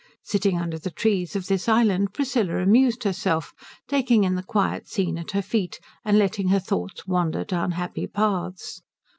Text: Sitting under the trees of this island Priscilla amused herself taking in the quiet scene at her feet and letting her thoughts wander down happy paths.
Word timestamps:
Sitting 0.23 0.57
under 0.59 0.79
the 0.79 0.89
trees 0.89 1.35
of 1.35 1.45
this 1.45 1.69
island 1.69 2.11
Priscilla 2.11 2.55
amused 2.57 3.03
herself 3.03 3.53
taking 3.87 4.23
in 4.23 4.33
the 4.33 4.41
quiet 4.41 4.87
scene 4.87 5.15
at 5.15 5.29
her 5.29 5.43
feet 5.43 5.79
and 6.03 6.17
letting 6.17 6.47
her 6.47 6.59
thoughts 6.59 7.05
wander 7.05 7.43
down 7.43 7.73
happy 7.73 8.07
paths. 8.07 8.81